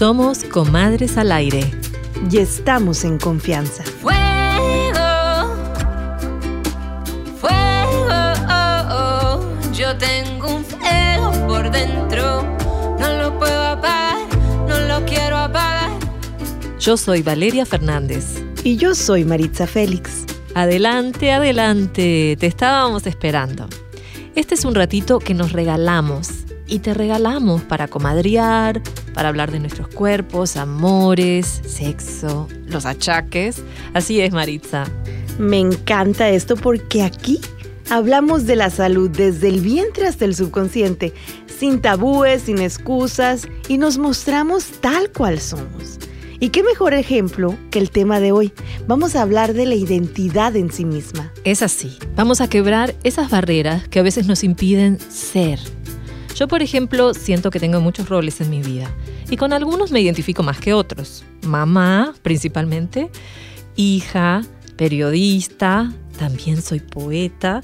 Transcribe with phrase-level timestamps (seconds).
[0.00, 1.60] Somos Comadres al Aire.
[2.30, 3.84] Y estamos en confianza.
[3.84, 4.96] Fuego,
[7.38, 9.72] fuego, oh, oh.
[9.74, 12.42] yo tengo un fuego por dentro,
[12.98, 14.26] no lo puedo apagar,
[14.66, 15.90] no lo quiero apagar.
[16.78, 18.42] Yo soy Valeria Fernández.
[18.64, 20.24] Y yo soy Maritza Félix.
[20.54, 23.68] Adelante, adelante, te estábamos esperando.
[24.34, 26.30] Este es un ratito que nos regalamos
[26.66, 28.80] y te regalamos para comadrear,
[29.20, 33.62] para hablar de nuestros cuerpos, amores, sexo, los achaques.
[33.92, 34.86] Así es, Maritza.
[35.38, 37.38] Me encanta esto porque aquí
[37.90, 41.12] hablamos de la salud desde el vientre hasta el subconsciente,
[41.46, 45.98] sin tabúes, sin excusas y nos mostramos tal cual somos.
[46.38, 48.54] Y qué mejor ejemplo que el tema de hoy.
[48.86, 51.30] Vamos a hablar de la identidad en sí misma.
[51.44, 51.98] Es así.
[52.16, 55.58] Vamos a quebrar esas barreras que a veces nos impiden ser.
[56.40, 58.90] Yo, por ejemplo, siento que tengo muchos roles en mi vida
[59.28, 61.22] y con algunos me identifico más que otros.
[61.42, 63.10] Mamá, principalmente,
[63.76, 64.40] hija,
[64.76, 67.60] periodista, también soy poeta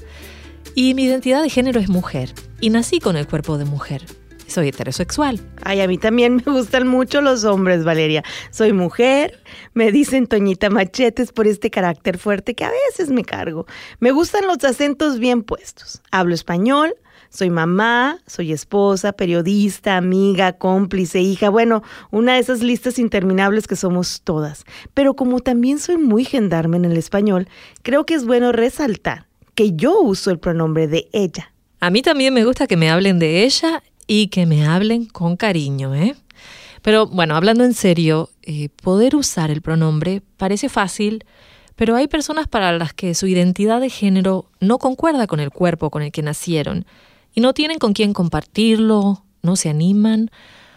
[0.75, 4.05] y mi identidad de género es mujer y nací con el cuerpo de mujer
[4.47, 5.39] soy heterosexual.
[5.61, 8.23] Ay, a mí también me gustan mucho los hombres, Valeria.
[8.49, 9.41] Soy mujer,
[9.73, 13.65] me dicen Toñita Machetes por este carácter fuerte que a veces me cargo.
[13.99, 16.01] Me gustan los acentos bien puestos.
[16.11, 16.95] Hablo español,
[17.29, 23.75] soy mamá, soy esposa, periodista, amiga, cómplice, hija, bueno, una de esas listas interminables que
[23.75, 24.63] somos todas.
[24.93, 27.47] Pero como también soy muy gendarme en el español,
[27.83, 31.53] creo que es bueno resaltar que yo uso el pronombre de ella.
[31.79, 35.35] A mí también me gusta que me hablen de ella y que me hablen con
[35.35, 36.15] cariño, ¿eh?
[36.81, 41.25] Pero bueno, hablando en serio, eh, poder usar el pronombre parece fácil,
[41.75, 45.89] pero hay personas para las que su identidad de género no concuerda con el cuerpo
[45.89, 46.85] con el que nacieron
[47.33, 50.31] y no tienen con quién compartirlo, no se animan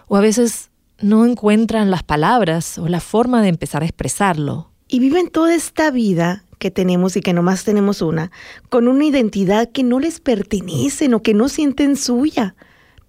[0.09, 0.71] o a veces
[1.01, 4.71] no encuentran las palabras o la forma de empezar a expresarlo.
[4.89, 8.31] Y viven toda esta vida que tenemos y que nomás tenemos una,
[8.69, 12.55] con una identidad que no les pertenece o que no sienten suya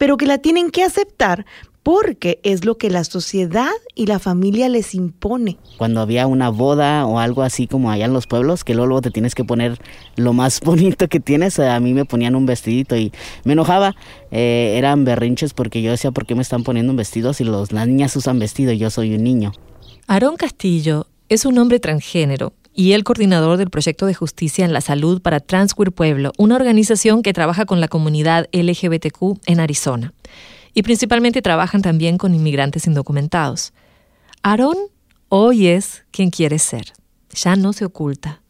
[0.01, 1.46] pero que la tienen que aceptar
[1.84, 5.58] porque es lo que la sociedad y la familia les impone.
[5.78, 9.12] Cuando había una boda o algo así como allá en los pueblos, que luego, te
[9.12, 9.80] tienes que poner
[10.16, 13.12] lo más bonito que tienes, a mí me ponían un vestidito y
[13.44, 13.96] me enojaba.
[14.31, 17.72] Eh, eran berrinches porque yo decía, ¿por qué me están poniendo un vestido si los,
[17.72, 19.52] las niñas usan vestido y yo soy un niño?
[20.08, 24.81] Aarón Castillo es un hombre transgénero y el coordinador del proyecto de justicia en la
[24.81, 30.13] salud para Transqueer Pueblo, una organización que trabaja con la comunidad LGBTQ en Arizona.
[30.73, 33.73] Y principalmente trabajan también con inmigrantes indocumentados.
[34.41, 34.77] Aaron
[35.29, 36.93] hoy es quien quiere ser.
[37.33, 38.41] Ya no se oculta.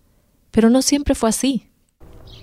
[0.52, 1.68] Pero no siempre fue así.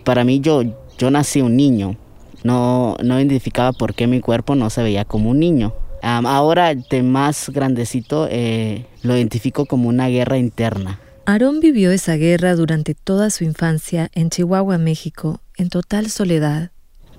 [0.05, 0.63] Para mí yo,
[0.99, 1.97] yo nací un niño.
[2.45, 5.75] No, no identificaba por qué mi cuerpo no se veía como un niño.
[6.03, 12.57] ahora de más grandecito eh, lo identifico como una guerra interna Aarón vivió esa guerra
[12.57, 16.71] durante toda su infancia en Chihuahua, México, en total soledad.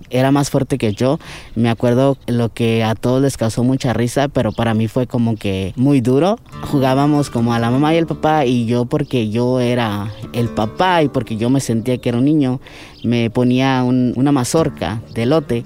[0.09, 1.19] Era más fuerte que yo.
[1.55, 5.35] Me acuerdo lo que a todos les causó mucha risa, pero para mí fue como
[5.35, 6.37] que muy duro.
[6.63, 11.03] Jugábamos como a la mamá y el papá y yo porque yo era el papá
[11.03, 12.59] y porque yo me sentía que era un niño,
[13.03, 15.63] me ponía una mazorca de lote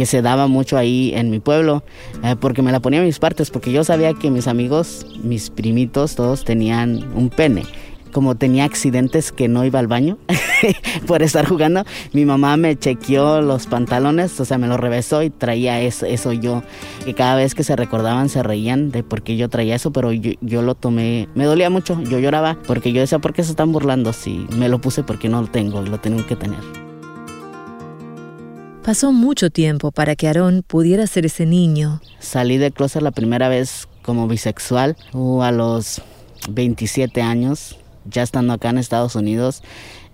[0.00, 1.82] que se daba mucho ahí en mi pueblo,
[2.24, 5.50] eh, porque me la ponía en mis partes, porque yo sabía que mis amigos, mis
[5.50, 7.64] primitos, todos tenían un pene.
[8.12, 10.18] Como tenía accidentes que no iba al baño
[11.06, 15.30] por estar jugando, mi mamá me chequeó los pantalones, o sea, me los revesó y
[15.30, 16.62] traía eso, eso yo.
[17.06, 20.12] Y cada vez que se recordaban se reían de por qué yo traía eso, pero
[20.12, 23.50] yo, yo lo tomé, me dolía mucho, yo lloraba porque yo decía, ¿por qué se
[23.50, 26.60] están burlando si me lo puse porque no lo tengo, lo tengo que tener?
[28.84, 32.00] Pasó mucho tiempo para que Aarón pudiera ser ese niño.
[32.18, 36.00] Salí de closet la primera vez como bisexual uh, a los
[36.48, 39.62] 27 años, ya estando acá en Estados Unidos.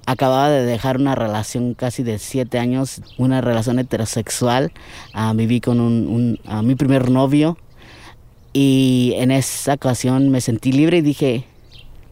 [0.06, 4.72] Acababa de dejar una relación casi de 7 años, una relación heterosexual.
[5.14, 7.58] Uh, viví con un, mi primer novio
[8.52, 11.44] y en esa ocasión me sentí libre y dije,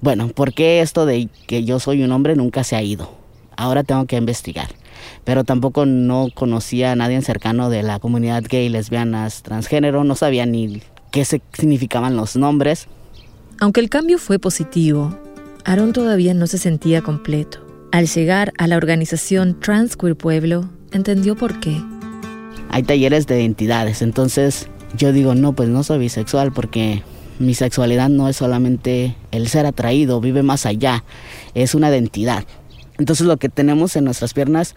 [0.00, 3.10] bueno, ¿por qué esto de que yo soy un hombre nunca se ha ido?
[3.56, 4.68] Ahora tengo que investigar
[5.24, 10.46] pero tampoco no conocía a nadie cercano de la comunidad gay, lesbianas, transgénero, no sabía
[10.46, 12.88] ni qué significaban los nombres.
[13.60, 15.16] Aunque el cambio fue positivo,
[15.66, 17.58] Aaron todavía no se sentía completo.
[17.90, 21.80] Al llegar a la organización Transqueer Pueblo, entendió por qué.
[22.68, 24.68] Hay talleres de identidades, entonces
[24.98, 27.02] yo digo, no, pues no soy bisexual porque
[27.38, 31.02] mi sexualidad no es solamente el ser atraído, vive más allá,
[31.54, 32.44] es una identidad.
[32.98, 34.74] Entonces lo que tenemos en nuestras piernas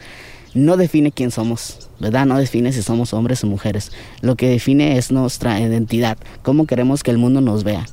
[0.53, 2.25] no define quién somos, ¿verdad?
[2.25, 3.91] No define si somos hombres o mujeres.
[4.21, 7.85] Lo que define es nuestra identidad, cómo queremos que el mundo nos vea.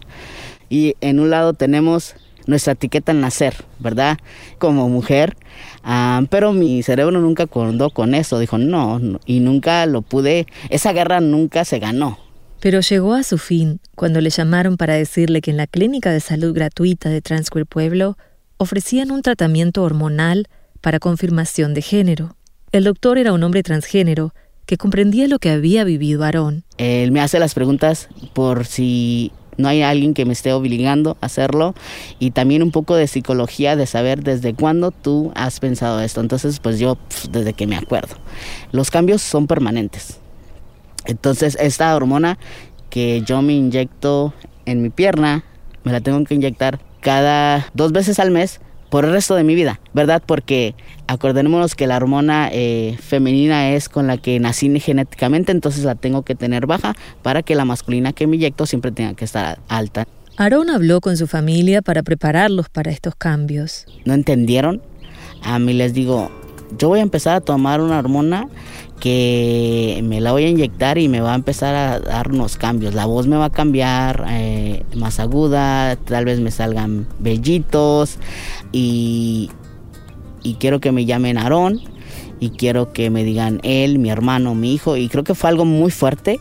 [0.70, 2.14] Y en un lado tenemos
[2.46, 4.18] nuestra etiqueta al nacer, ¿verdad?
[4.58, 5.36] Como mujer.
[5.82, 10.46] Ah, pero mi cerebro nunca acordó con eso, dijo no, no, y nunca lo pude,
[10.70, 12.18] esa guerra nunca se ganó.
[12.60, 16.20] Pero llegó a su fin cuando le llamaron para decirle que en la clínica de
[16.20, 18.16] salud gratuita de Transqueer Pueblo
[18.56, 20.48] ofrecían un tratamiento hormonal
[20.80, 22.36] para confirmación de género.
[22.72, 24.34] El doctor era un hombre transgénero
[24.66, 26.64] que comprendía lo que había vivido Aarón.
[26.78, 31.26] Él me hace las preguntas por si no hay alguien que me esté obligando a
[31.26, 31.74] hacerlo
[32.18, 36.20] y también un poco de psicología de saber desde cuándo tú has pensado esto.
[36.20, 36.98] Entonces, pues yo
[37.30, 38.16] desde que me acuerdo.
[38.72, 40.18] Los cambios son permanentes.
[41.06, 42.38] Entonces, esta hormona
[42.90, 44.32] que yo me inyecto
[44.66, 45.44] en mi pierna,
[45.82, 48.60] me la tengo que inyectar cada dos veces al mes
[48.94, 50.22] por el resto de mi vida, ¿verdad?
[50.24, 50.76] Porque
[51.08, 56.22] acordémonos que la hormona eh, femenina es con la que nací genéticamente, entonces la tengo
[56.22, 60.06] que tener baja para que la masculina que me inyecto siempre tenga que estar alta.
[60.36, 63.84] Aarón habló con su familia para prepararlos para estos cambios.
[64.04, 64.80] ¿No entendieron?
[65.42, 66.30] A mí les digo,
[66.78, 68.46] yo voy a empezar a tomar una hormona
[69.04, 72.94] que me la voy a inyectar y me va a empezar a dar unos cambios.
[72.94, 78.16] La voz me va a cambiar eh, más aguda, tal vez me salgan vellitos
[78.72, 79.50] y,
[80.42, 81.82] y quiero que me llamen Aarón
[82.40, 85.66] y quiero que me digan él, mi hermano, mi hijo y creo que fue algo
[85.66, 86.40] muy fuerte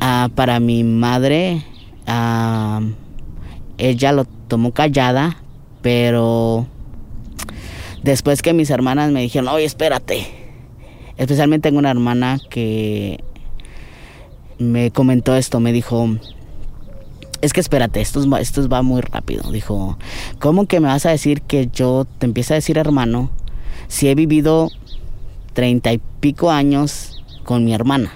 [0.00, 1.64] uh, para mi madre.
[2.08, 2.90] Uh,
[3.78, 5.36] ella lo tomó callada,
[5.80, 6.66] pero
[8.02, 10.41] después que mis hermanas me dijeron, oye, espérate,
[11.22, 13.22] Especialmente tengo una hermana que
[14.58, 16.08] me comentó esto, me dijo,
[17.40, 19.52] es que espérate, esto, esto va muy rápido.
[19.52, 19.98] Dijo,
[20.40, 23.30] ¿cómo que me vas a decir que yo te empiezo a decir hermano
[23.86, 24.68] si he vivido
[25.52, 28.10] treinta y pico años con mi hermana?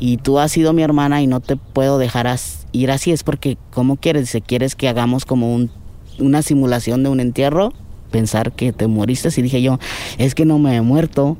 [0.00, 2.26] Y tú has sido mi hermana y no te puedo dejar
[2.72, 3.12] ir así.
[3.12, 4.30] Es porque, ¿cómo quieres?
[4.30, 5.70] Si quieres que hagamos como un,
[6.18, 7.72] una simulación de un entierro,
[8.10, 9.28] pensar que te moriste.
[9.36, 9.78] Y dije yo,
[10.18, 11.38] es que no me he muerto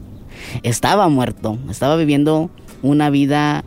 [0.62, 2.50] estaba muerto, estaba viviendo
[2.82, 3.64] una vida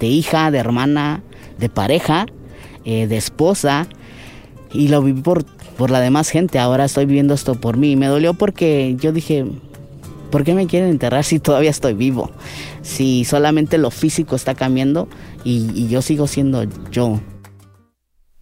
[0.00, 1.22] de hija, de hermana,
[1.58, 2.26] de pareja,
[2.84, 3.86] eh, de esposa,
[4.72, 6.58] y lo viví por, por la demás gente.
[6.58, 7.96] Ahora estoy viviendo esto por mí.
[7.96, 9.46] Me dolió porque yo dije,
[10.30, 12.30] ¿por qué me quieren enterrar si todavía estoy vivo?
[12.82, 15.08] Si solamente lo físico está cambiando
[15.44, 17.20] y, y yo sigo siendo yo.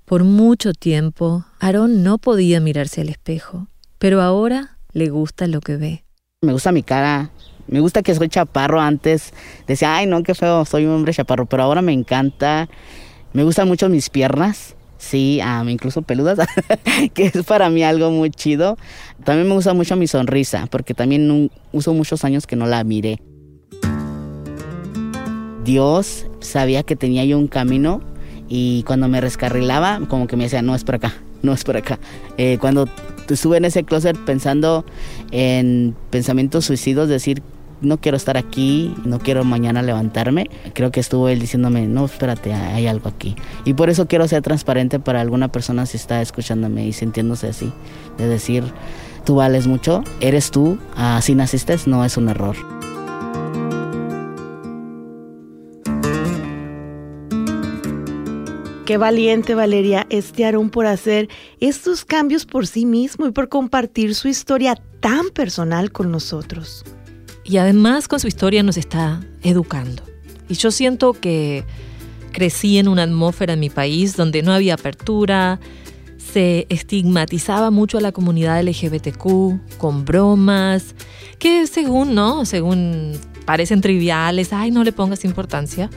[0.05, 3.69] Por mucho tiempo, Aarón no podía mirarse al espejo,
[3.99, 6.05] pero ahora le gusta lo que ve.
[6.43, 7.31] Me gusta mi cara,
[7.69, 8.81] me gusta que soy chaparro.
[8.81, 9.33] Antes
[9.67, 11.47] decía, ay, no, qué feo, soy un hombre chaparro.
[11.47, 12.69] Pero ahora me encanta.
[13.33, 14.77] Me gustan mucho mis piernas.
[14.99, 16.39] Sí, incluso peludas,
[17.15, 18.79] que es para mí algo muy chido.
[19.25, 23.21] También me gusta mucho mi sonrisa, porque también uso muchos años que no la miré.
[25.65, 28.01] Dios sabía que tenía yo un camino
[28.49, 31.77] y cuando me rescarrilaba, como que me decía, no es por acá, no es por
[31.77, 31.99] acá.
[32.37, 32.89] Eh, cuando
[33.29, 34.85] estuve en ese closet pensando
[35.31, 37.43] en pensamientos suicidos, decir,
[37.83, 40.49] no quiero estar aquí, no quiero mañana levantarme.
[40.73, 43.37] Creo que estuvo él diciéndome, no, espérate, hay algo aquí.
[43.65, 47.73] Y por eso quiero ser transparente para alguna persona si está escuchándome y sintiéndose así,
[48.19, 48.65] de decir,
[49.25, 52.82] tú vales mucho, eres tú, así naciste, no es un error.
[58.93, 61.31] Qué valiente, Valeria, este Aarón por hacer
[61.61, 66.85] estos cambios por sí mismo y por compartir su historia tan personal con nosotros.
[67.43, 70.03] Y además con su historia nos está educando.
[70.47, 71.65] Y yo siento que
[72.33, 75.59] crecí en una atmósfera en mi país donde no había apertura,
[76.19, 80.95] se estigmatizaba mucho a la comunidad LGBTQ con bromas,
[81.39, 82.45] que según, ¿no?
[82.45, 83.13] Según
[83.47, 85.89] parecen triviales, ay, no le pongas importancia,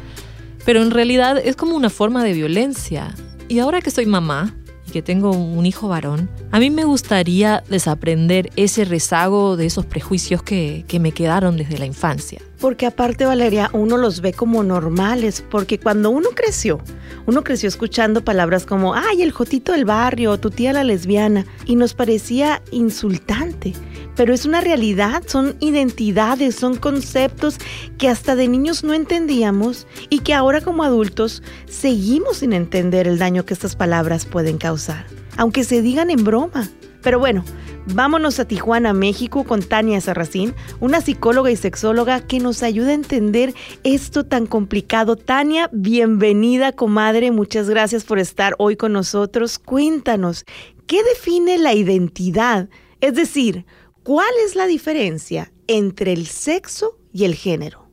[0.65, 3.15] pero en realidad es como una forma de violencia.
[3.48, 4.55] Y ahora que soy mamá,
[4.91, 10.41] que tengo un hijo varón, a mí me gustaría desaprender ese rezago de esos prejuicios
[10.41, 12.41] que, que me quedaron desde la infancia.
[12.59, 16.79] Porque aparte, Valeria, uno los ve como normales, porque cuando uno creció,
[17.25, 21.75] uno creció escuchando palabras como, ay, el jotito del barrio, tu tía la lesbiana, y
[21.75, 23.74] nos parecía insultante.
[24.15, 27.57] Pero es una realidad, son identidades, son conceptos
[27.97, 33.19] que hasta de niños no entendíamos y que ahora como adultos seguimos sin entender el
[33.19, 36.69] daño que estas palabras pueden causar, aunque se digan en broma.
[37.05, 37.45] Pero bueno,
[37.93, 42.95] vámonos a Tijuana, México, con Tania Sarracín, una psicóloga y sexóloga que nos ayuda a
[42.95, 45.15] entender esto tan complicado.
[45.15, 47.29] Tania, bienvenida, comadre.
[47.29, 49.59] Muchas gracias por estar hoy con nosotros.
[49.59, 50.45] Cuéntanos,
[50.88, 52.69] ¿qué define la identidad?
[53.01, 53.67] Es decir,
[54.01, 57.84] ¿cuál es la diferencia entre el sexo y el género?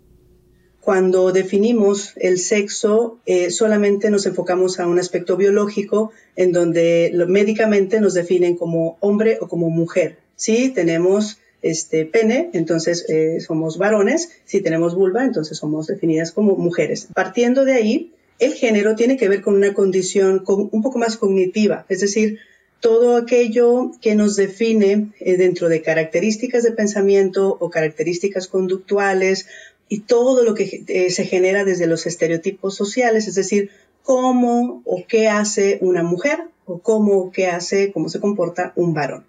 [0.82, 8.00] Cuando definimos el sexo, eh, solamente nos enfocamos a un aspecto biológico en donde médicamente
[8.00, 10.18] nos definen como hombre o como mujer.
[10.34, 14.30] Si tenemos este pene, entonces eh, somos varones.
[14.44, 17.06] Si tenemos vulva, entonces somos definidas como mujeres.
[17.14, 21.86] Partiendo de ahí, el género tiene que ver con una condición un poco más cognitiva,
[21.88, 22.40] es decir,
[22.82, 29.46] todo aquello que nos define eh, dentro de características de pensamiento o características conductuales
[29.88, 33.70] y todo lo que eh, se genera desde los estereotipos sociales, es decir,
[34.02, 38.94] cómo o qué hace una mujer o cómo o qué hace, cómo se comporta un
[38.94, 39.24] varón.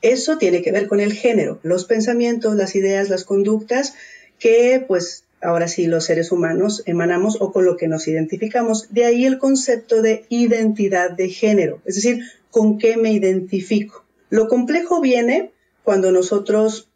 [0.00, 3.94] Eso tiene que ver con el género, los pensamientos, las ideas, las conductas
[4.38, 8.92] que pues ahora sí los seres humanos emanamos o con lo que nos identificamos.
[8.92, 14.04] De ahí el concepto de identidad de género, es decir, con qué me identifico.
[14.30, 15.50] Lo complejo viene
[15.82, 16.88] cuando nosotros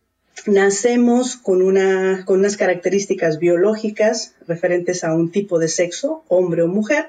[0.46, 6.68] nacemos con, una, con unas características biológicas referentes a un tipo de sexo, hombre o
[6.68, 7.06] mujer,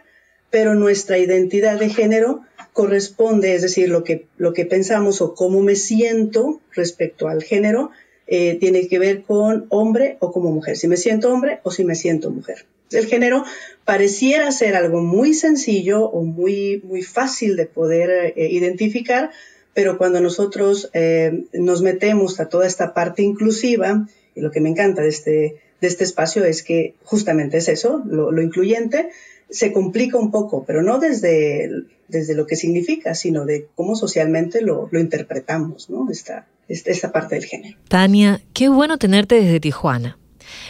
[0.50, 2.42] pero nuestra identidad de género
[2.74, 7.92] corresponde, es decir, lo que, pensamos o cómo me siento respecto al género,
[8.28, 11.84] eh, tiene que ver con hombre o como mujer, si me siento hombre o si
[11.84, 12.66] me siento mujer.
[12.92, 13.44] El género
[13.86, 19.32] pareciera ser algo muy sencillo o muy, muy fácil de poder eh, identificar,
[19.74, 24.70] pero cuando nosotros eh, nos metemos a toda esta parte inclusiva, y lo que me
[24.70, 29.10] encanta de este, de este espacio es que justamente es eso, lo, incluyente,
[29.50, 31.70] se complica un poco, pero no desde,
[32.08, 36.10] desde lo que significa, sino de cómo socialmente lo, lo interpretamos, ¿no?
[36.10, 37.78] Esta, esta parte del género.
[37.88, 40.18] Tania, qué bueno tenerte desde Tijuana.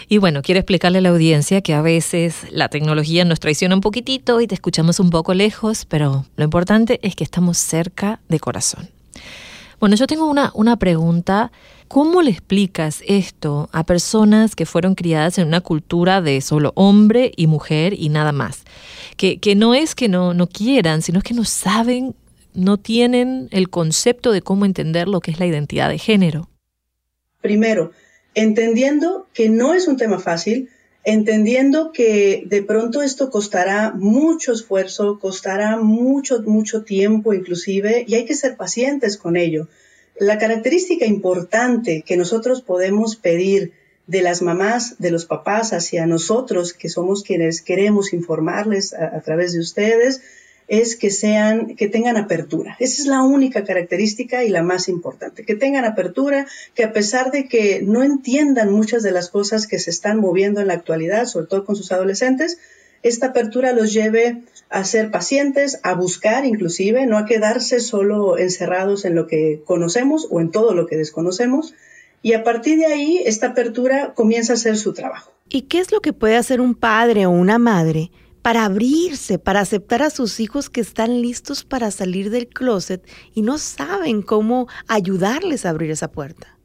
[0.07, 3.81] Y bueno, quiero explicarle a la audiencia que a veces la tecnología nos traiciona un
[3.81, 8.39] poquitito y te escuchamos un poco lejos, pero lo importante es que estamos cerca de
[8.39, 8.89] corazón.
[9.79, 11.51] Bueno, yo tengo una, una pregunta.
[11.89, 17.33] ¿Cómo le explicas esto a personas que fueron criadas en una cultura de solo hombre
[17.35, 18.63] y mujer y nada más?
[19.17, 22.15] Que, que no es que no, no quieran, sino que no saben,
[22.53, 26.49] no tienen el concepto de cómo entender lo que es la identidad de género.
[27.41, 27.91] Primero,
[28.35, 30.69] entendiendo que no es un tema fácil,
[31.03, 38.25] entendiendo que de pronto esto costará mucho esfuerzo, costará mucho, mucho tiempo inclusive, y hay
[38.25, 39.67] que ser pacientes con ello.
[40.17, 43.73] La característica importante que nosotros podemos pedir
[44.07, 49.21] de las mamás, de los papás hacia nosotros, que somos quienes queremos informarles a, a
[49.21, 50.21] través de ustedes,
[50.81, 52.75] es que sean, que tengan apertura.
[52.79, 57.29] Esa es la única característica y la más importante, que tengan apertura, que a pesar
[57.29, 61.25] de que no entiendan muchas de las cosas que se están moviendo en la actualidad,
[61.25, 62.57] sobre todo con sus adolescentes,
[63.03, 69.05] esta apertura los lleve a ser pacientes, a buscar inclusive, no a quedarse solo encerrados
[69.05, 71.75] en lo que conocemos o en todo lo que desconocemos.
[72.23, 75.31] Y a partir de ahí, esta apertura comienza a ser su trabajo.
[75.49, 78.09] ¿Y qué es lo que puede hacer un padre o una madre
[78.43, 83.01] para abrirse, para aceptar a sus hijos que están listos para salir del closet
[83.33, 86.59] y no saben cómo ayudarles a abrir esa puerta.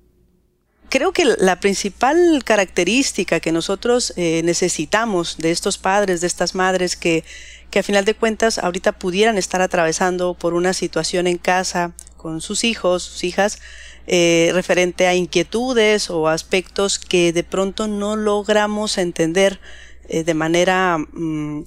[0.90, 6.96] Creo que la principal característica que nosotros eh, necesitamos de estos padres, de estas madres
[6.96, 7.24] que,
[7.70, 12.40] que a final de cuentas ahorita pudieran estar atravesando por una situación en casa con
[12.40, 13.58] sus hijos, sus hijas,
[14.06, 19.60] eh, referente a inquietudes o aspectos que de pronto no logramos entender
[20.08, 21.64] eh, de manera mm,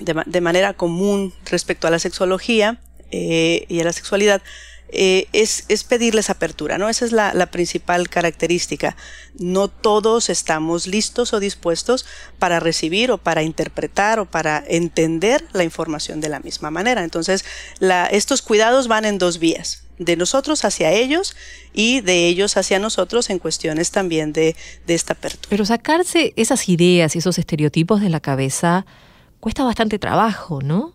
[0.00, 2.80] de, manera común respecto a la sexología
[3.10, 4.42] eh, y a la sexualidad
[4.90, 6.88] eh, es, es, pedirles apertura, ¿no?
[6.88, 8.96] Esa es la, principal característica.
[9.38, 12.06] No todos estamos listos o dispuestos
[12.38, 17.04] para recibir o para interpretar o para entender la información de la misma manera.
[17.04, 17.44] Entonces,
[18.10, 21.36] estos cuidados van en dos vías de nosotros hacia ellos
[21.72, 25.48] y de ellos hacia nosotros en cuestiones también de, de esta apertura.
[25.48, 28.86] Pero sacarse esas ideas y esos estereotipos de la cabeza
[29.40, 30.94] cuesta bastante trabajo, ¿no?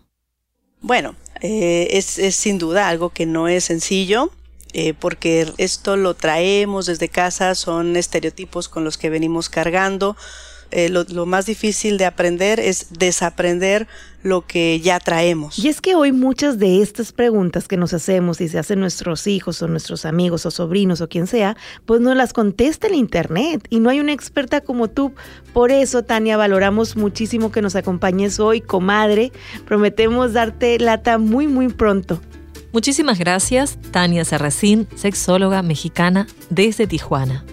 [0.80, 4.30] Bueno, eh, es, es, sin duda algo que no es sencillo.
[4.76, 10.16] Eh, porque esto lo traemos desde casa, son estereotipos con los que venimos cargando,
[10.76, 13.86] eh, lo, más difícil de aprender es desaprender
[14.24, 15.56] lo que ya traemos.
[15.56, 19.28] Y es que hoy muchas de estas preguntas que nos hacemos y se hacen nuestros
[19.28, 23.64] hijos o nuestros amigos o sobrinos o quien sea, pues nos las contesta el Internet
[23.70, 25.12] y no hay una experta como tú.
[25.52, 29.30] Por eso, Tania, valoramos muchísimo que nos acompañes hoy, comadre.
[29.66, 32.20] Prometemos darte lata muy, muy pronto.
[32.72, 37.44] Muchísimas gracias, Tania Serracín, sexóloga mexicana desde Tijuana.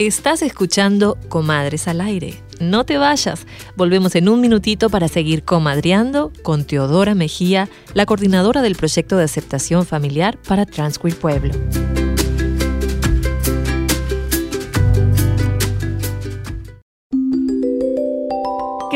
[0.00, 2.42] Estás escuchando Comadres al Aire.
[2.58, 3.46] No te vayas.
[3.76, 9.24] Volvemos en un minutito para seguir comadreando con Teodora Mejía, la coordinadora del proyecto de
[9.24, 11.52] aceptación familiar para Transqueer Pueblo.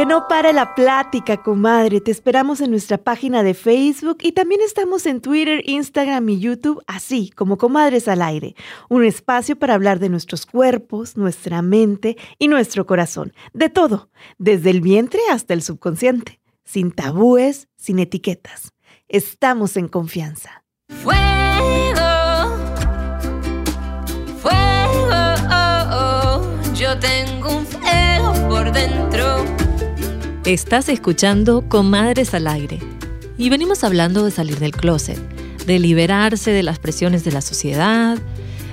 [0.06, 2.00] No pare la plática, comadre.
[2.00, 6.82] Te esperamos en nuestra página de Facebook y también estamos en Twitter, Instagram y YouTube,
[6.86, 8.54] así como Comadres al Aire.
[8.90, 13.32] Un espacio para hablar de nuestros cuerpos, nuestra mente y nuestro corazón.
[13.54, 16.38] De todo, desde el vientre hasta el subconsciente.
[16.64, 18.74] Sin tabúes, sin etiquetas.
[19.08, 20.64] Estamos en confianza.
[21.02, 21.33] Fuego,
[30.44, 32.78] Estás escuchando Comadres al Aire.
[33.38, 35.18] Y venimos hablando de salir del closet,
[35.64, 38.18] de liberarse de las presiones de la sociedad,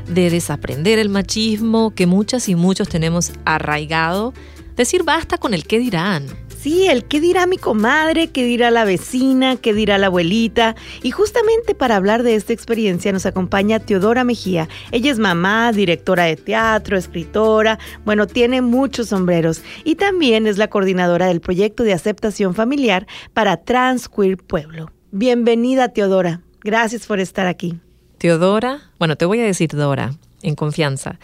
[0.10, 4.34] de desaprender el machismo que muchas y muchos tenemos arraigado,
[4.76, 6.26] decir basta con el qué dirán,
[6.62, 10.76] Sí, el qué dirá mi comadre, qué dirá la vecina, qué dirá la abuelita.
[11.02, 14.70] Y justamente para hablar de esta experiencia nos acompaña Teodora Mejía.
[14.92, 20.68] Ella es mamá, directora de teatro, escritora, bueno, tiene muchos sombreros y también es la
[20.68, 24.92] coordinadora del proyecto de aceptación familiar para Transqueer Pueblo.
[25.10, 26.42] Bienvenida, Teodora.
[26.64, 27.80] Gracias por estar aquí.
[28.20, 30.14] Teodora, bueno, te voy a decir Dora,
[30.44, 31.18] en confianza.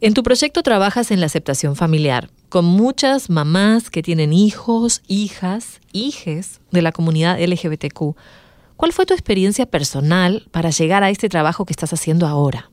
[0.00, 5.80] En tu proyecto trabajas en la aceptación familiar, con muchas mamás que tienen hijos, hijas,
[5.90, 8.14] hijes de la comunidad LGBTQ.
[8.76, 12.70] ¿Cuál fue tu experiencia personal para llegar a este trabajo que estás haciendo ahora?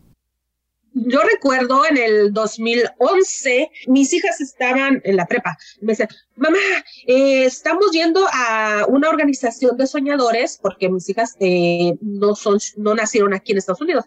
[0.94, 5.58] Yo recuerdo en el 2011, mis hijas estaban en la prepa.
[5.82, 6.60] Me decían, mamá,
[7.08, 12.94] eh, estamos yendo a una organización de soñadores porque mis hijas eh, no, son, no
[12.94, 14.06] nacieron aquí en Estados Unidos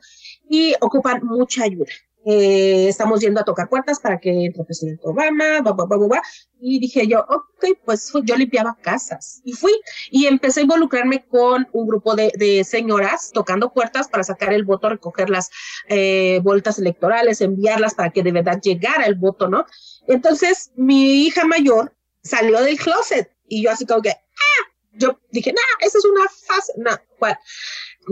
[0.48, 1.90] y ocupan mucha ayuda
[2.26, 6.22] eh, estamos yendo a tocar puertas para que entre el presidente Obama, bla,
[6.60, 9.42] y dije yo, ok, pues yo limpiaba casas.
[9.44, 9.72] Y fui.
[10.10, 14.64] Y empecé a involucrarme con un grupo de, de señoras tocando puertas para sacar el
[14.64, 15.50] voto, recoger las
[15.88, 19.66] eh, vueltas electorales, enviarlas para que de verdad llegara el voto, ¿no?
[20.06, 25.52] Entonces mi hija mayor salió del closet y yo así como que, ah, yo dije,
[25.52, 27.36] nah, esa es una fase, no, well,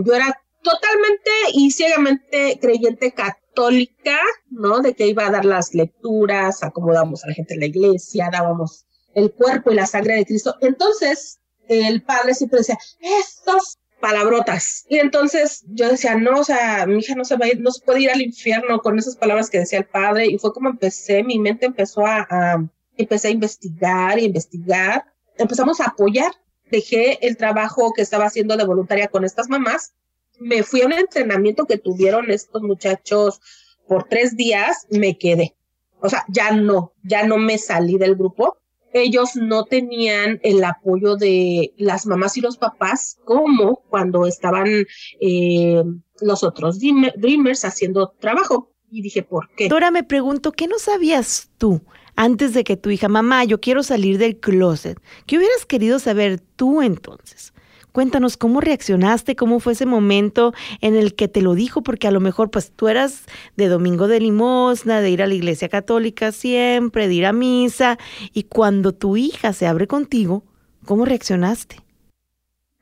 [0.05, 3.11] yo era totalmente y ciegamente creyente
[3.53, 4.17] católica,
[4.49, 4.79] ¿no?
[4.79, 8.85] De que iba a dar las lecturas, acomodamos a la gente en la iglesia, dábamos
[9.13, 10.55] el cuerpo y la sangre de Cristo.
[10.61, 14.85] Entonces, el padre siempre decía, estos palabrotas.
[14.89, 17.71] Y entonces yo decía, no, o sea, mi hija no se va a ir, no
[17.71, 20.25] se puede ir al infierno con esas palabras que decía el padre.
[20.27, 25.05] Y fue como empecé, mi mente empezó a, a empecé a investigar y investigar.
[25.37, 26.31] Empezamos a apoyar.
[26.69, 29.93] Dejé el trabajo que estaba haciendo de voluntaria con estas mamás
[30.43, 33.39] me fui a un entrenamiento que tuvieron estos muchachos
[33.87, 35.55] por tres días, me quedé.
[35.99, 38.57] O sea, ya no, ya no me salí del grupo.
[38.93, 44.85] Ellos no tenían el apoyo de las mamás y los papás como cuando estaban
[45.19, 45.83] eh,
[46.21, 48.71] los otros Dreamers haciendo trabajo.
[48.91, 49.69] Y dije, ¿por qué?
[49.69, 51.81] Dora, me pregunto, ¿qué no sabías tú
[52.15, 54.99] antes de que tu hija, mamá, yo quiero salir del closet?
[55.25, 57.53] ¿Qué hubieras querido saber tú entonces?
[57.93, 60.51] Cuéntanos cómo reaccionaste, cómo fue ese momento
[60.81, 63.25] en el que te lo dijo, porque a lo mejor pues tú eras
[63.55, 67.99] de domingo de limosna, de ir a la iglesia católica siempre, de ir a misa,
[68.33, 70.43] y cuando tu hija se abre contigo,
[70.85, 71.81] ¿cómo reaccionaste?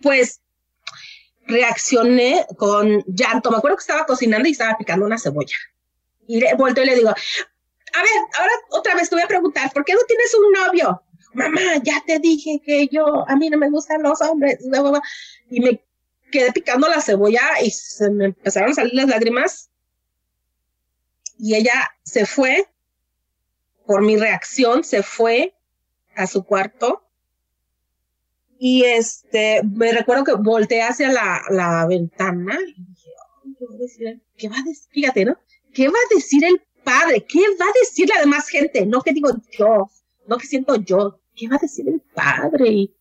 [0.02, 0.39] Pues
[1.45, 3.52] reaccioné con llanto.
[3.52, 5.58] Me acuerdo que estaba cocinando y estaba picando una cebolla.
[6.26, 9.84] Y le y le digo, a ver, ahora otra vez te voy a preguntar, ¿por
[9.84, 11.04] qué no tienes un novio?
[11.34, 14.60] Mamá, ya te dije que yo, a mí no me gustan los hombres,
[15.50, 15.82] y me
[16.32, 19.70] quedé picando la cebolla y se me empezaron a salir las lágrimas.
[21.38, 22.67] Y ella se fue,
[23.86, 25.54] por mi reacción, se fue
[26.15, 27.04] a su cuarto.
[28.58, 34.63] Y este, me recuerdo que volteé hacia la, la ventana y dije, ¿qué va a
[34.63, 34.88] decir?
[34.91, 35.38] Fíjate, ¿no?
[35.74, 37.26] ¿Qué va a decir el padre?
[37.28, 38.86] ¿Qué va a decir la demás gente?
[38.86, 39.89] No que digo yo,
[40.28, 42.70] no que siento yo, ¿qué va a decir el padre?
[42.70, 42.96] Y,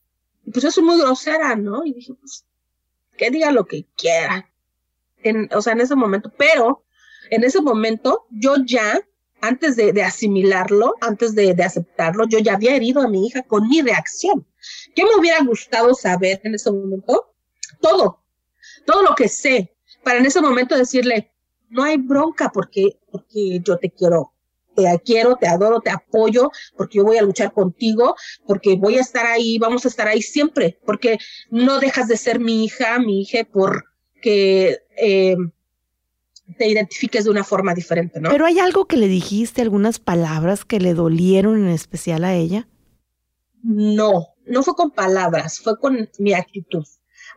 [0.51, 1.85] pues yo soy muy grosera, ¿no?
[1.85, 2.45] Y dije, pues,
[3.17, 4.51] que diga lo que quiera.
[5.23, 6.85] En, o sea, en ese momento, pero
[7.31, 9.01] en ese momento yo ya,
[9.41, 13.43] antes de, de asimilarlo, antes de, de, aceptarlo, yo ya había herido a mi hija
[13.43, 14.47] con mi reacción.
[14.95, 17.35] ¿Qué me hubiera gustado saber en ese momento?
[17.81, 18.23] Todo,
[18.87, 21.31] todo lo que sé, para en ese momento decirle,
[21.69, 24.30] no hay bronca porque, porque yo te quiero
[24.75, 28.15] te quiero, te adoro, te apoyo, porque yo voy a luchar contigo,
[28.47, 31.19] porque voy a estar ahí, vamos a estar ahí siempre, porque
[31.51, 35.37] no dejas de ser mi hija, mi hija, porque eh,
[36.57, 38.31] te identifiques de una forma diferente, ¿no?
[38.31, 42.69] Pero hay algo que le dijiste, algunas palabras que le dolieron en especial a ella.
[43.63, 46.85] No, no fue con palabras, fue con mi actitud.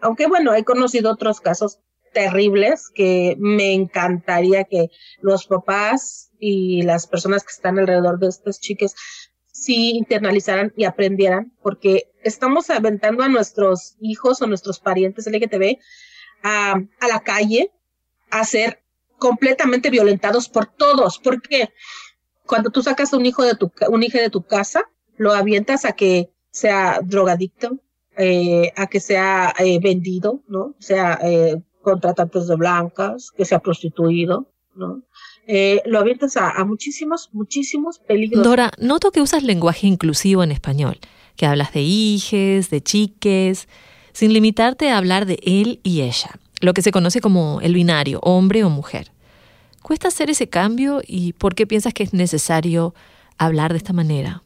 [0.02, 1.80] Aunque bueno, he conocido otros casos
[2.14, 4.90] terribles que me encantaría que
[5.22, 8.96] los papás y las personas que están alrededor de estas chicas
[9.50, 15.78] sí internalizaran y aprendieran, porque estamos aventando a nuestros hijos o nuestros parientes LGTB
[16.44, 17.72] a, a la calle
[18.30, 18.84] a ser
[19.18, 21.18] completamente violentados por todos.
[21.18, 21.70] porque
[22.46, 24.84] Cuando tú sacas a un hijo de tu, un hijo de tu casa,
[25.16, 27.80] lo avientas a que sea drogadicto,
[28.18, 30.76] eh, a que sea eh, vendido, ¿no?
[30.80, 35.04] Sea eh, con tratantes de blancas, que sea prostituido, ¿no?
[35.48, 38.44] Eh, lo avientas a, a, muchísimos, muchísimos peligros.
[38.44, 41.00] Dora, noto que usas lenguaje inclusivo en español,
[41.36, 43.68] que hablas de hijes, de chiques,
[44.14, 48.20] sin limitarte a hablar de él y ella, lo que se conoce como el binario,
[48.22, 49.12] hombre o mujer.
[49.82, 52.96] ¿Cuesta hacer ese cambio y por qué piensas que es necesario
[53.38, 54.44] hablar de esta manera?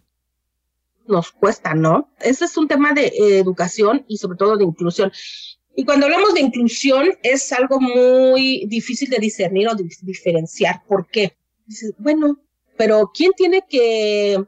[1.07, 2.10] Nos cuesta, ¿no?
[2.19, 5.12] Ese es un tema de eh, educación y sobre todo de inclusión.
[5.79, 10.81] Y cuando hablamos de inclusión es algo muy difícil de discernir o diferenciar.
[10.87, 11.37] ¿Por qué?
[11.67, 12.39] Dices, bueno,
[12.77, 14.43] pero ¿quién tiene que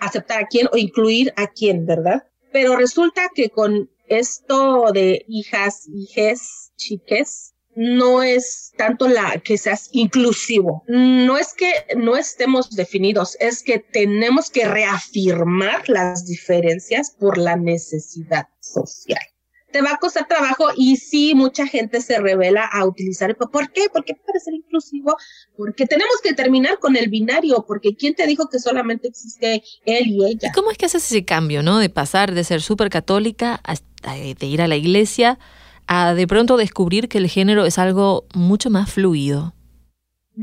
[0.00, 2.24] aceptar a quién o incluir a quién, verdad?
[2.50, 9.88] Pero resulta que con esto de hijas, hijes, chiques, no es tanto la que seas
[9.92, 10.82] inclusivo.
[10.88, 17.54] No es que no estemos definidos, es que tenemos que reafirmar las diferencias por la
[17.54, 19.29] necesidad social
[19.70, 23.36] te va a costar trabajo y sí, mucha gente se revela a utilizar.
[23.36, 23.88] ¿Por qué?
[23.92, 25.16] Porque para ser inclusivo,
[25.56, 30.06] porque tenemos que terminar con el binario, porque ¿quién te dijo que solamente existe él
[30.06, 30.52] y ella?
[30.54, 31.78] ¿Cómo es que haces ese cambio, no?
[31.78, 33.74] De pasar de ser súper católica, a,
[34.14, 35.38] de ir a la iglesia,
[35.86, 39.54] a de pronto descubrir que el género es algo mucho más fluido.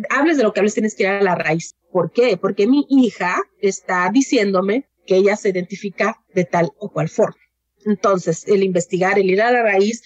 [0.09, 1.75] Hables de lo que hables, tienes que ir a la raíz.
[1.91, 2.37] ¿Por qué?
[2.37, 7.37] Porque mi hija está diciéndome que ella se identifica de tal o cual forma.
[7.87, 10.03] Entonces, el investigar, el ir a la raíz,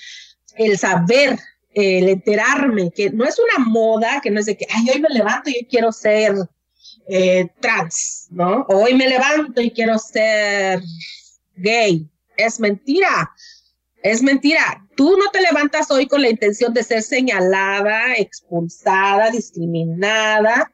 [0.55, 1.37] el saber,
[1.73, 5.09] el enterarme, que no es una moda, que no es de que, ay, hoy me
[5.09, 6.35] levanto y quiero ser
[7.07, 8.65] eh, trans, ¿no?
[8.69, 10.81] hoy me levanto y quiero ser
[11.55, 12.07] gay.
[12.37, 13.31] Es mentira.
[14.03, 14.87] Es mentira.
[14.95, 20.71] Tú no te levantas hoy con la intención de ser señalada, expulsada, discriminada.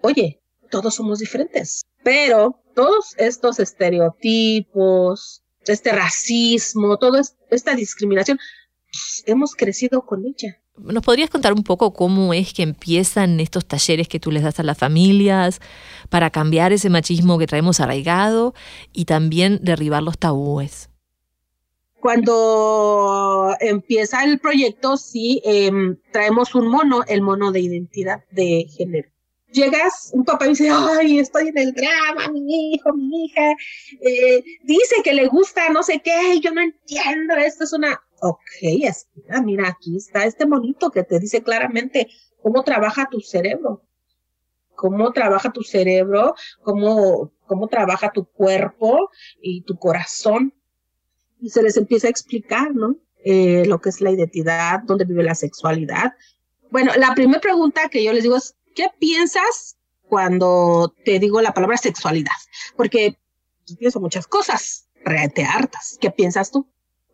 [0.00, 5.42] Oye, todos somos diferentes, pero todos estos estereotipos,
[5.72, 8.38] este racismo, toda esta discriminación,
[8.90, 10.58] pues, hemos crecido con ella.
[10.78, 14.60] ¿Nos podrías contar un poco cómo es que empiezan estos talleres que tú les das
[14.60, 15.60] a las familias
[16.10, 18.54] para cambiar ese machismo que traemos arraigado
[18.92, 20.90] y también derribar los tabúes?
[21.98, 29.08] Cuando empieza el proyecto, sí, em, traemos un mono, el mono de identidad de género
[29.56, 33.52] llegas, un papá dice, ay, estoy en el drama, mi hijo, mi hija,
[34.00, 38.40] eh, dice que le gusta no sé qué, yo no entiendo, esto es una, ok,
[38.82, 42.08] espera, mira, aquí está este monito que te dice claramente
[42.42, 43.82] cómo trabaja tu cerebro,
[44.76, 50.54] cómo trabaja tu cerebro, cómo, cómo trabaja tu cuerpo y tu corazón.
[51.40, 52.96] Y se les empieza a explicar, ¿no?
[53.24, 56.12] Eh, lo que es la identidad, dónde vive la sexualidad.
[56.70, 59.76] Bueno, la primera pregunta que yo les digo es, ¿qué piensas
[60.08, 62.36] cuando te digo la palabra sexualidad?
[62.76, 63.18] Porque
[63.78, 64.88] pienso muchas cosas,
[65.34, 65.98] te hartas.
[66.00, 66.68] ¿Qué piensas tú?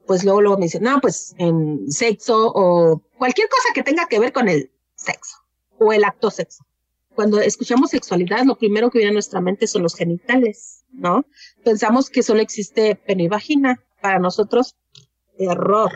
[0.06, 4.18] Pues luego, luego me dicen, no, pues en sexo o cualquier cosa que tenga que
[4.18, 5.36] ver con el sexo
[5.78, 6.66] o el acto sexo.
[7.14, 11.26] Cuando escuchamos sexualidad, lo primero que viene a nuestra mente son los genitales, ¿no?
[11.62, 13.82] Pensamos que solo existe pene y vagina.
[14.00, 14.74] Para nosotros,
[15.38, 15.92] error.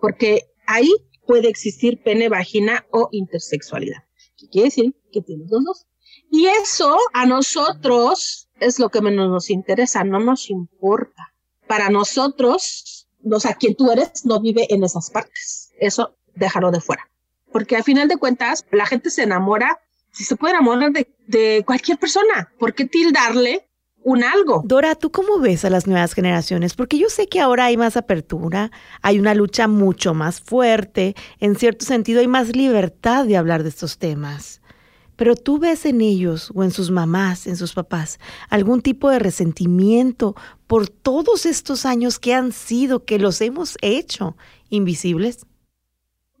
[0.00, 0.94] Porque ahí
[1.26, 4.04] puede existir pene, vagina o intersexualidad
[4.50, 5.86] quiere decir que tienes los dos.
[6.30, 11.32] Y eso a nosotros es lo que menos nos interesa, no nos importa.
[11.66, 15.72] Para nosotros, o sea, quien tú eres no vive en esas partes.
[15.78, 17.08] Eso déjalo de fuera.
[17.52, 19.80] Porque al final de cuentas, la gente se enamora,
[20.12, 22.52] si se puede enamorar de, de cualquier persona.
[22.58, 23.69] ¿Por qué tildarle
[24.02, 24.62] un algo.
[24.64, 26.74] Dora, ¿tú cómo ves a las nuevas generaciones?
[26.74, 28.70] Porque yo sé que ahora hay más apertura,
[29.02, 33.68] hay una lucha mucho más fuerte, en cierto sentido hay más libertad de hablar de
[33.68, 34.60] estos temas.
[35.16, 39.18] Pero tú ves en ellos o en sus mamás, en sus papás, algún tipo de
[39.18, 40.34] resentimiento
[40.66, 44.36] por todos estos años que han sido, que los hemos hecho
[44.70, 45.44] invisibles.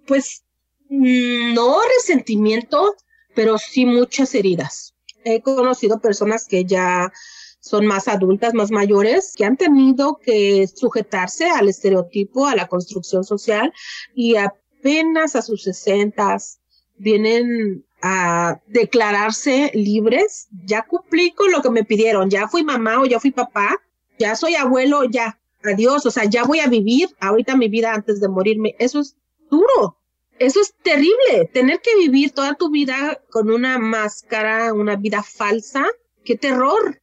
[0.06, 0.44] Pues
[0.88, 2.94] mm, no resentimiento,
[3.34, 4.94] pero sí muchas heridas.
[5.24, 7.12] He conocido personas que ya
[7.60, 13.22] son más adultas, más mayores, que han tenido que sujetarse al estereotipo, a la construcción
[13.22, 13.72] social
[14.14, 16.60] y apenas a sus sesentas
[16.96, 23.06] vienen a declararse libres, ya cumplí con lo que me pidieron, ya fui mamá o
[23.06, 23.78] ya fui papá,
[24.18, 28.20] ya soy abuelo, ya, adiós, o sea, ya voy a vivir ahorita mi vida antes
[28.20, 28.74] de morirme.
[28.78, 29.16] Eso es
[29.50, 29.98] duro,
[30.38, 35.86] eso es terrible, tener que vivir toda tu vida con una máscara, una vida falsa,
[36.24, 37.00] qué terror.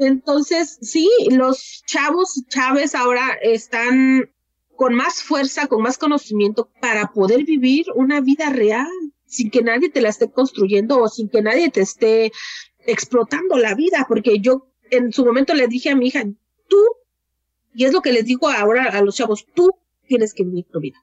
[0.00, 4.30] Entonces, sí, los chavos chaves ahora están
[4.74, 8.88] con más fuerza, con más conocimiento para poder vivir una vida real,
[9.26, 12.32] sin que nadie te la esté construyendo o sin que nadie te esté
[12.86, 16.24] explotando la vida, porque yo en su momento le dije a mi hija,
[16.66, 16.82] tú,
[17.74, 19.68] y es lo que les digo ahora a los chavos, tú
[20.06, 20.96] tienes que vivir tu vida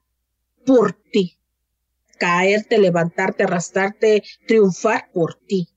[0.65, 1.37] por ti.
[2.17, 5.67] Caerte, levantarte, arrastrarte, triunfar por ti.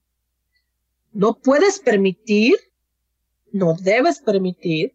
[1.13, 2.55] No puedes permitir,
[3.51, 4.93] no debes permitir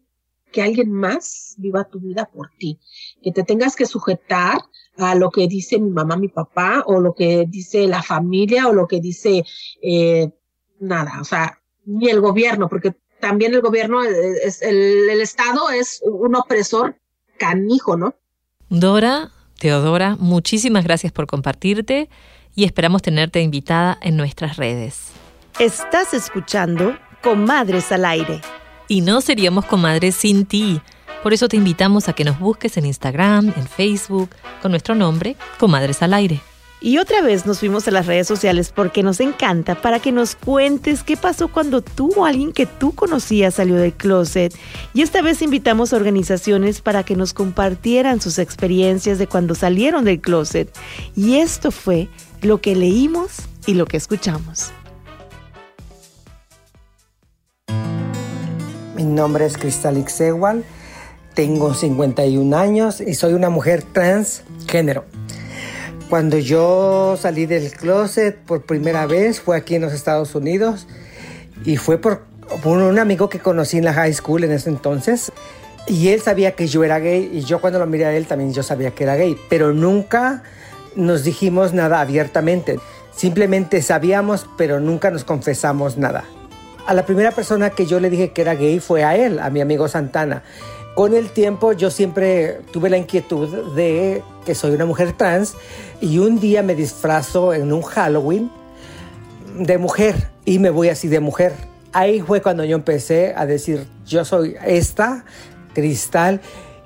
[0.51, 2.79] que alguien más viva tu vida por ti,
[3.21, 4.59] que te tengas que sujetar
[4.97, 8.73] a lo que dice mi mamá, mi papá, o lo que dice la familia, o
[8.73, 9.43] lo que dice
[9.81, 10.29] eh,
[10.79, 16.01] nada, o sea, ni el gobierno, porque también el gobierno, es, el, el Estado es
[16.03, 16.95] un opresor
[17.37, 18.15] canijo, ¿no?
[18.69, 22.09] Dora, Teodora, muchísimas gracias por compartirte
[22.55, 25.11] y esperamos tenerte invitada en nuestras redes.
[25.59, 28.39] Estás escuchando Comadres al Aire.
[28.87, 30.79] Y no seríamos comadres sin ti.
[31.23, 34.29] Por eso te invitamos a que nos busques en Instagram, en Facebook,
[34.61, 36.39] con nuestro nombre, Comadres al Aire.
[36.79, 40.37] Y otra vez nos fuimos a las redes sociales porque nos encanta para que nos
[40.37, 44.55] cuentes qué pasó cuando tú o alguien que tú conocías salió del closet.
[44.93, 50.05] Y esta vez invitamos a organizaciones para que nos compartieran sus experiencias de cuando salieron
[50.05, 50.73] del closet.
[51.13, 52.07] Y esto fue
[52.41, 53.31] lo que leímos
[53.65, 54.71] y lo que escuchamos.
[58.97, 60.63] Mi nombre es Cristal Ixegual,
[61.35, 65.05] tengo 51 años y soy una mujer transgénero.
[66.09, 70.87] Cuando yo salí del closet por primera vez fue aquí en los Estados Unidos
[71.63, 72.23] y fue por,
[72.63, 75.31] por un amigo que conocí en la high school en ese entonces.
[75.85, 78.51] Y él sabía que yo era gay y yo cuando lo miré a él también
[78.51, 80.41] yo sabía que era gay, pero nunca
[80.95, 82.79] nos dijimos nada abiertamente.
[83.15, 86.25] Simplemente sabíamos, pero nunca nos confesamos nada.
[86.87, 89.49] A la primera persona que yo le dije que era gay fue a él, a
[89.49, 90.43] mi amigo Santana.
[90.95, 95.55] Con el tiempo yo siempre tuve la inquietud de que soy una mujer trans
[95.99, 98.49] y un día me disfrazo en un Halloween
[99.59, 101.51] de mujer y me voy así de mujer.
[101.91, 105.25] Ahí fue cuando yo empecé a decir, yo soy esta,
[105.73, 106.39] Cristal,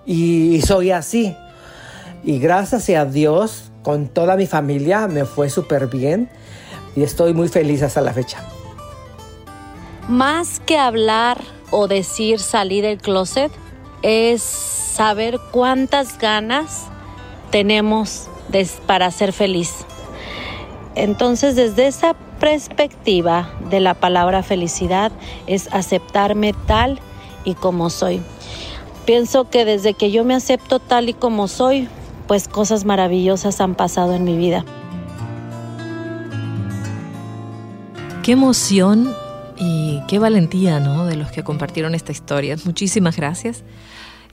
[0.03, 1.37] y soy así.
[2.23, 6.27] Y gracias a Dios, con toda mi familia, me fue súper bien
[6.95, 8.43] y estoy muy feliz hasta la fecha.
[10.07, 13.51] Más que hablar o decir salir del closet,
[14.01, 16.87] es saber cuántas ganas
[17.51, 18.27] tenemos
[18.85, 19.85] para ser feliz.
[20.95, 25.11] Entonces, desde esa perspectiva de la palabra felicidad,
[25.47, 26.99] es aceptarme tal
[27.45, 28.21] y como soy.
[29.05, 31.87] Pienso que desde que yo me acepto tal y como soy,
[32.27, 34.65] pues cosas maravillosas han pasado en mi vida.
[38.23, 39.15] Qué emoción
[39.63, 41.05] y qué valentía, ¿no?
[41.05, 42.57] De los que compartieron esta historia.
[42.65, 43.63] Muchísimas gracias.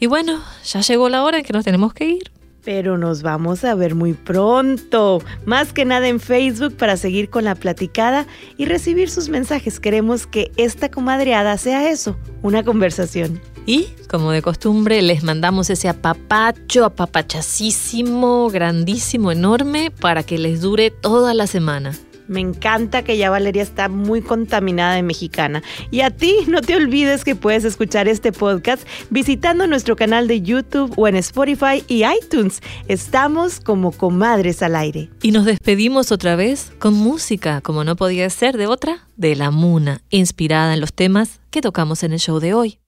[0.00, 2.32] Y bueno, ya llegó la hora en que nos tenemos que ir.
[2.64, 7.44] Pero nos vamos a ver muy pronto, más que nada en Facebook para seguir con
[7.44, 9.80] la platicada y recibir sus mensajes.
[9.80, 13.40] Queremos que esta comadreada sea eso, una conversación.
[13.66, 20.90] Y, como de costumbre, les mandamos ese apapacho, apapachacísimo, grandísimo, enorme, para que les dure
[20.90, 21.92] toda la semana.
[22.28, 25.62] Me encanta que ya Valeria está muy contaminada de mexicana.
[25.90, 30.42] Y a ti, no te olvides que puedes escuchar este podcast visitando nuestro canal de
[30.42, 32.60] YouTube o en Spotify y iTunes.
[32.86, 35.10] Estamos como comadres al aire.
[35.22, 39.50] Y nos despedimos otra vez con música, como no podía ser de otra, de la
[39.50, 42.78] Muna, inspirada en los temas que tocamos en el show de hoy.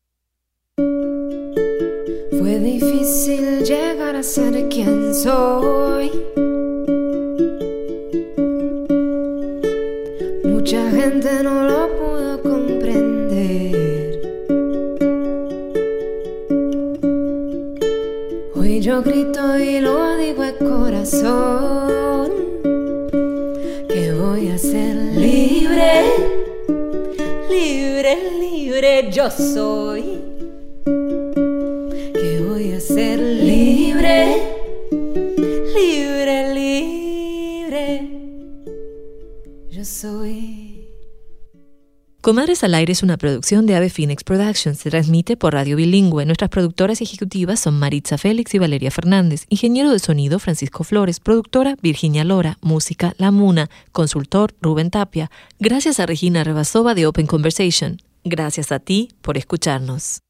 [2.38, 6.10] Fue difícil llegar a ser quien soy.
[11.42, 14.20] No lo pudo comprender.
[18.54, 22.30] Hoy yo grito y lo digo de corazón.
[23.88, 26.02] Que voy a ser libre,
[27.48, 29.89] libre, libre yo soy.
[42.30, 44.78] Comadres al Aire es una producción de Ave Phoenix Productions.
[44.78, 46.24] Se transmite por Radio Bilingüe.
[46.24, 49.46] Nuestras productoras ejecutivas son Maritza Félix y Valeria Fernández.
[49.48, 51.18] Ingeniero de sonido Francisco Flores.
[51.18, 52.56] Productora Virginia Lora.
[52.60, 53.68] Música La Muna.
[53.90, 55.28] Consultor Rubén Tapia.
[55.58, 58.00] Gracias a Regina Rebasova de Open Conversation.
[58.22, 60.20] Gracias a ti por escucharnos.